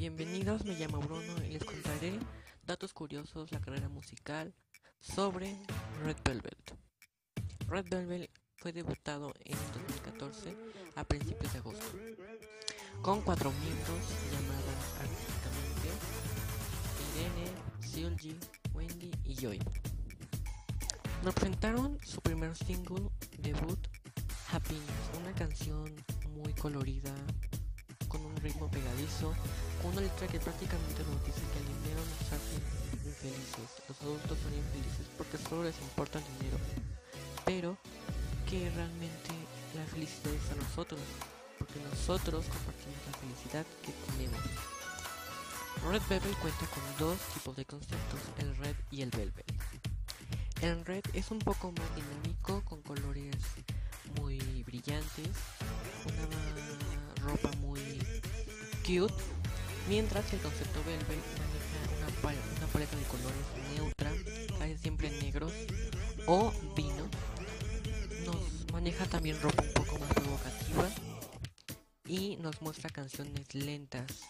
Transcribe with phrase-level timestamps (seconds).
[0.00, 2.18] bienvenidos, me llamo Bruno y les contaré
[2.64, 4.54] datos curiosos la carrera musical
[4.98, 5.58] sobre
[6.02, 6.74] Red Velvet.
[7.68, 10.56] Red Velvet fue debutado en 2014
[10.96, 11.84] a principios de agosto,
[13.02, 14.00] con cuatro miembros
[14.32, 15.90] llamadas artísticamente
[17.12, 18.38] Irene, Silgi,
[18.72, 19.58] Wendy y Joy.
[21.22, 23.86] Nos presentaron su primer single debut,
[24.50, 25.94] Happiness, una canción
[26.30, 27.14] muy colorida,
[28.10, 29.32] con un ritmo pegadizo,
[29.80, 32.54] con una letra que prácticamente nos dice que el dinero nos hace
[33.06, 33.68] infelices.
[33.88, 36.58] Los adultos son infelices porque solo les importa el dinero.
[37.46, 37.78] Pero
[38.50, 39.30] que realmente
[39.76, 41.00] la felicidad es a nosotros,
[41.56, 44.40] porque nosotros compartimos la felicidad que tenemos.
[45.88, 49.46] Red Velvet cuenta con dos tipos de conceptos, el red y el velvet.
[50.60, 53.36] El red es un poco más dinámico, con colores
[54.20, 55.30] muy brillantes,
[58.90, 59.14] cute,
[59.88, 64.12] mientras el concepto velvet maneja una, paleta de colores neutra,
[64.58, 65.52] casi siempre negros
[66.26, 67.08] o vino.
[68.24, 70.88] Nos maneja también ropa un poco más provocativa
[72.06, 74.22] y nos muestra canciones lentas.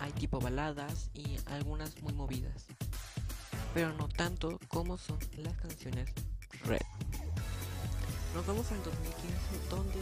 [0.00, 2.66] Hay tipo baladas y algunas muy movidas,
[3.74, 6.08] pero no tanto como son las canciones
[6.64, 6.80] red.
[8.34, 10.00] Nos vamos al 2015 donde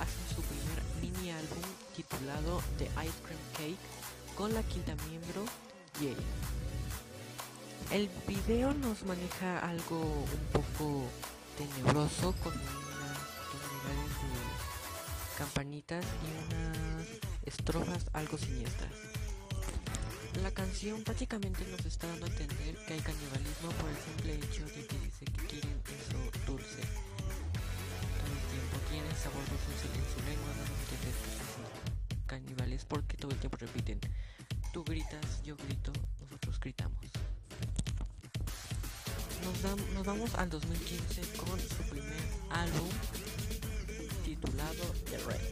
[0.00, 1.62] hacen su primer mini álbum
[1.94, 5.44] titulado The Ice Cream Cake con la quinta miembro
[5.98, 6.16] Jay.
[7.90, 11.04] El video nos maneja algo un poco
[11.56, 13.18] tenebroso con unas
[13.52, 17.06] tonalidades de campanitas y unas
[17.44, 18.92] estrofas algo siniestras.
[20.42, 24.64] La canción prácticamente nos está dando a entender que hay canibalismo por el simple hecho
[24.66, 27.13] de que dice que quieren eso dulce
[28.94, 33.98] tiene sabor en su lengua, no caníbales porque todo el tiempo repiten,
[34.72, 36.96] tú gritas, yo grito, nosotros gritamos.
[39.94, 42.88] Nos, vamos al 2015 con su primer álbum
[44.24, 45.42] titulado The Red.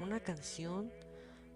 [0.00, 0.90] Una canción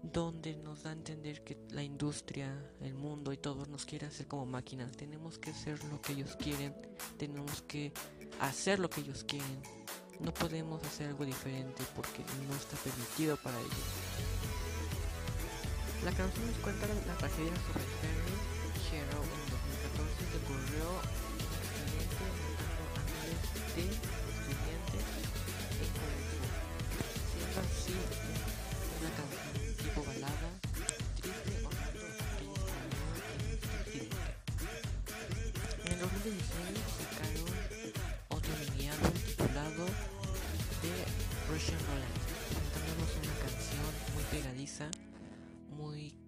[0.03, 2.49] donde nos da a entender que la industria,
[2.81, 4.95] el mundo y todo nos quiere hacer como máquinas.
[4.95, 6.73] Tenemos que hacer lo que ellos quieren,
[7.17, 7.91] tenemos que
[8.39, 9.74] hacer lo que ellos quieren
[10.19, 13.85] no podemos hacer algo diferente porque no está permitido para ellos.
[16.03, 18.37] La canción nos cuenta la tragedia sobre Ferry
[18.91, 21.24] Hero en 2014 que ocurrió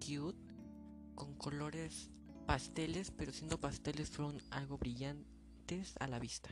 [0.07, 0.37] cute,
[1.15, 2.09] con colores
[2.45, 6.49] pasteles, pero siendo pasteles fueron algo brillantes a la vista.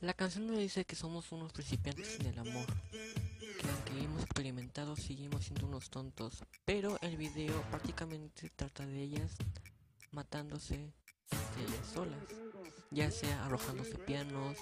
[0.00, 4.96] La canción nos dice que somos unos principiantes en el amor, que aunque hemos experimentado
[4.96, 9.32] seguimos siendo unos tontos, pero el video prácticamente trata de ellas
[10.12, 10.92] matándose
[11.92, 12.22] solas,
[12.90, 14.56] ya sea arrojándose pianos,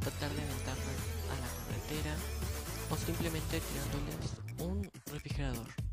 [0.00, 0.98] tratar de aventarlas
[1.30, 2.16] a la carretera
[2.90, 5.91] o simplemente tirándoles un refrigerador.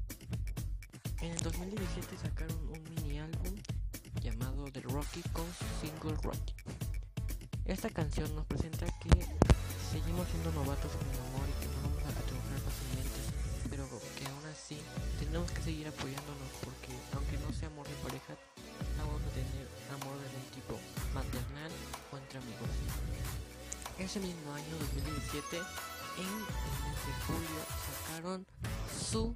[1.22, 3.54] En el 2017 sacaron un mini álbum
[4.22, 5.44] llamado The Rocky con
[5.82, 6.56] single Rocky.
[7.66, 9.12] Esta canción nos presenta que
[9.92, 13.20] seguimos siendo novatos en el amor y que no vamos a triunfar fácilmente,
[13.70, 13.84] pero
[14.16, 14.80] que aún así
[15.20, 18.40] tenemos que seguir apoyándonos porque aunque no sea amor de pareja,
[18.96, 19.68] vamos a tener
[20.00, 20.80] amor de un tipo
[21.12, 21.72] maternal
[22.14, 22.72] o entre amigos.
[24.00, 26.48] Ese mismo año 2017, en el
[26.88, 27.60] mes de julio,
[28.08, 28.48] sacaron
[28.88, 29.36] su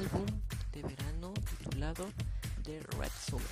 [0.00, 0.24] álbum
[0.72, 2.10] de verano titulado
[2.64, 3.46] The Red Summer.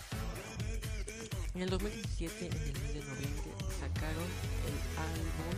[1.54, 4.28] En el 2017, en el mes de noviembre, sacaron
[4.64, 5.52] el álbum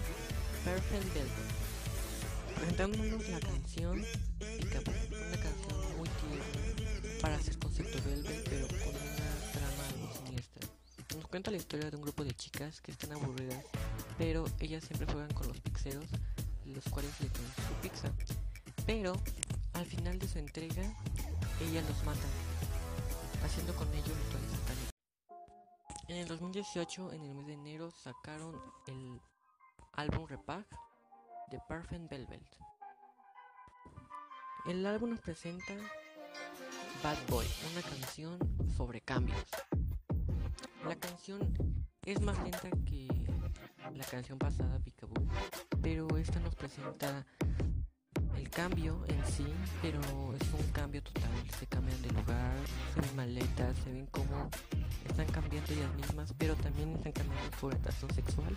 [0.64, 1.50] Perfect Velvet,
[2.56, 4.04] presentándonos la canción
[4.58, 4.92] Picabo,
[5.28, 10.68] una canción muy tierna para hacer concepto Velvet, pero con una trama algo siniestra.
[11.14, 13.64] Nos cuenta la historia de un grupo de chicas que están aburridas,
[14.18, 16.06] pero ellas siempre juegan con los pixeros,
[16.64, 18.12] los cuales le dan su pizza.
[18.86, 19.12] Pero
[19.80, 20.82] al final de su entrega,
[21.62, 22.30] ellas los matan,
[23.42, 24.90] haciendo con ellos rituales satánicos.
[26.06, 29.18] En el 2018, en el mes de enero, sacaron el
[29.92, 30.66] álbum Repack
[31.50, 32.42] de Perfect Velvet.
[34.66, 35.72] El álbum nos presenta
[37.02, 38.38] Bad Boy, una canción
[38.76, 39.42] sobre cambios.
[40.84, 41.54] La canción
[42.04, 43.08] es más lenta que
[43.94, 45.26] la canción pasada, Peekaboo,
[45.80, 47.24] pero esta nos presenta
[48.40, 49.46] el cambio en sí,
[49.82, 51.30] pero es un cambio total.
[51.58, 52.56] Se cambian de lugar,
[52.94, 54.48] se ven maletas, se ven cómo
[55.06, 58.56] están cambiando ellas mismas, pero también están cambiando su orientación sexual,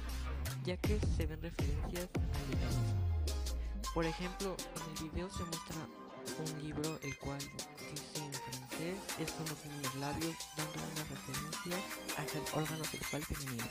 [0.63, 3.13] ya que se ven referencias al lesbianismo.
[3.93, 5.75] Por ejemplo, en el video se muestra
[6.39, 11.77] un libro el cual dice en francés no tiene los labios dando una referencia
[12.17, 13.65] hacia el órgano sexual femenino.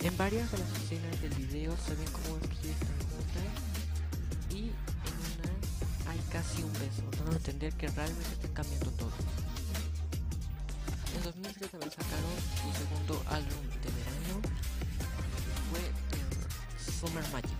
[0.00, 3.72] En varias de las escenas del video se ven como es están juntas
[4.50, 4.72] y
[6.06, 9.12] hay casi un beso, dando a entender que realmente están cambiando todo.
[11.16, 14.40] En 2003 también sacaron su segundo álbum de verano,
[15.70, 17.58] fue Summer Magic,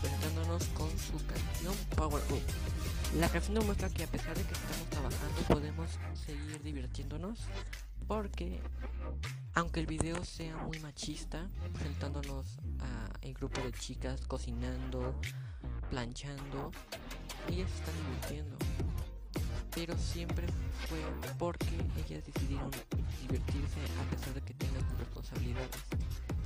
[0.00, 2.42] presentándonos con su canción Power Up.
[3.18, 7.40] La canción demuestra que a pesar de que estamos trabajando podemos seguir divirtiéndonos
[8.06, 8.60] porque
[9.54, 15.14] aunque el video sea muy machista, presentándonos a el grupo de chicas cocinando,
[15.90, 16.70] planchando,
[17.50, 18.56] ellas están divirtiendo.
[19.74, 20.46] Pero siempre
[20.88, 20.98] fue
[21.38, 22.70] porque ellas decidieron
[23.20, 25.70] divertirse a pesar de que tengan sus responsabilidades.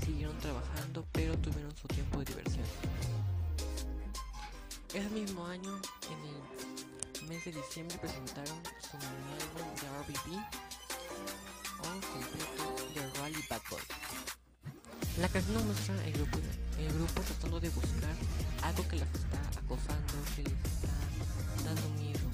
[0.05, 2.65] Siguieron trabajando, pero tuvieron su tiempo de diversión.
[4.93, 5.81] Ese mismo año,
[6.11, 10.29] en el mes de diciembre, presentaron su nuevo álbum de RBB
[11.81, 12.65] o completo
[12.95, 13.81] de Rally Bad Boy.
[15.21, 16.39] La canción muestra el grupo,
[16.77, 18.11] el grupo tratando de buscar
[18.63, 20.91] algo que las está acosando, que les está
[21.65, 22.27] dando miedo.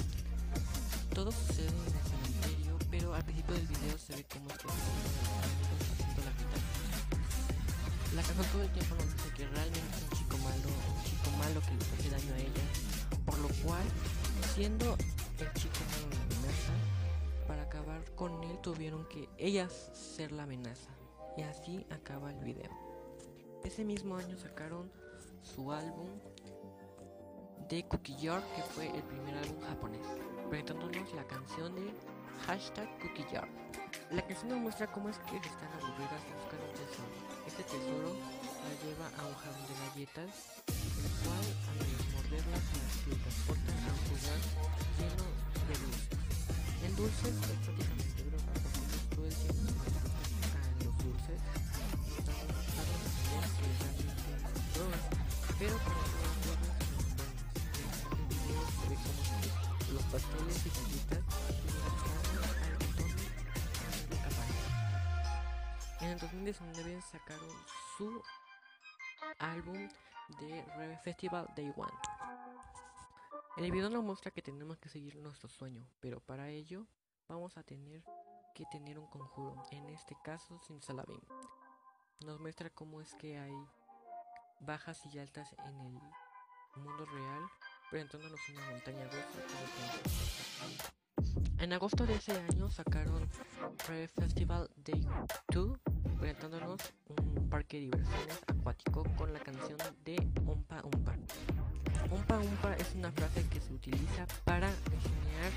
[1.12, 4.68] Todo sucede en el cementerio, pero al principio del video se ve como es que
[4.68, 6.70] haciendo la guitarra.
[8.16, 11.30] La canción todo el tiempo nos dice que realmente es un chico malo, un chico
[11.36, 12.64] malo que les hace daño a ella,
[13.26, 13.84] por lo cual,
[14.54, 14.96] siendo
[15.38, 16.72] el chico malo la amenaza,
[17.46, 20.99] para acabar con él tuvieron que ellas ser la amenaza.
[21.36, 22.70] Y así acaba el video.
[23.64, 24.90] Ese mismo año sacaron
[25.42, 26.08] su álbum
[27.68, 30.06] de Cookie Jar, que fue el primer álbum japonés,
[30.48, 31.92] presentándonos la canción de
[32.46, 33.48] hashtag Cookie Jar.
[34.10, 37.14] La canción nos muestra cómo es que están aburridas buscando un tesoro.
[37.46, 38.10] Este tesoro
[38.64, 40.30] la lleva a un jardín de galletas,
[40.66, 41.78] el cual al
[42.14, 42.64] morderlas
[43.04, 44.40] se transporta a un lugar
[44.98, 45.26] lleno
[45.68, 46.20] de dulces.
[46.84, 48.09] En dulces es prácticamente
[55.68, 55.76] como
[59.84, 61.24] que los pasteles y galletas.
[66.00, 67.50] En el 2019 sacaron
[67.98, 68.22] su
[69.38, 69.88] álbum
[70.40, 71.92] de Rave Festival Day One.
[73.58, 76.86] El video nos muestra que tenemos que seguir nuestro sueño, pero para ello
[77.28, 78.02] vamos a tener
[78.54, 81.20] que tener un conjuro, en este caso Simsalabim.
[82.24, 83.54] Nos muestra cómo es que hay
[84.60, 86.00] bajas y altas en el
[86.76, 87.42] mundo real,
[87.90, 89.26] presentándonos una montaña rusa.
[91.58, 93.28] En agosto de ese año sacaron
[93.86, 95.06] Rave Festival Day
[95.48, 95.78] 2,
[96.18, 100.16] presentándonos un parque de diversiones acuático con la canción de
[100.46, 101.14] Umpa Umpa.
[102.10, 105.52] Umpa Umpa es una frase que se utiliza para enseñar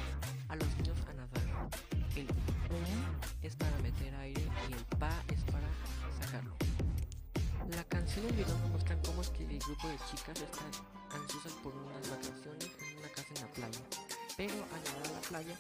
[0.49, 1.69] a los niños a nadar.
[2.15, 5.67] El Um es para meter aire y el Pa es para
[6.21, 6.55] sacarlo.
[7.75, 8.57] La canción y el video
[9.05, 10.71] cómo es que el grupo de chicas están
[11.11, 13.79] ansiosas por unas vacaciones en una casa en la playa.
[14.37, 15.57] Pero al llegar a la playa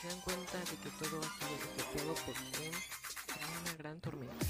[0.00, 2.74] se dan cuenta de que todo ha sido estropeado por un,
[3.62, 4.46] una gran tormenta.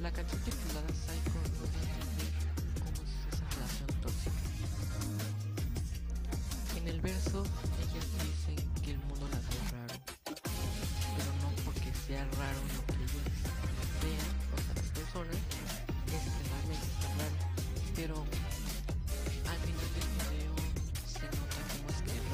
[0.00, 2.32] La canción titulada Psycho nos da a entender
[2.80, 4.40] cómo es esa relación tóxica.
[6.76, 9.39] En el verso, ellas dicen que el mundo las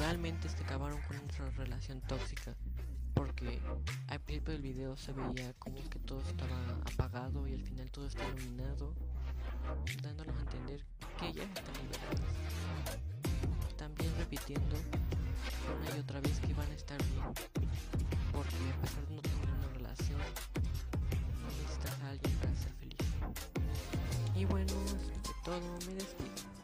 [0.07, 2.55] es realmente se acabaron con nuestra relación tóxica
[3.13, 3.59] porque
[4.07, 6.55] al principio del video se veía como es que todo estaba
[6.93, 8.93] apagado y al final todo está iluminado
[10.01, 10.85] dándonos a entender
[11.19, 12.21] que ellas están liberadas
[13.75, 17.25] también repitiendo una y otra vez que van a estar bien
[18.31, 20.21] porque a pesar de no tener una relación
[21.49, 22.97] necesitas a alguien para ser feliz.
[24.35, 26.56] Y bueno, eso fue todo, me despido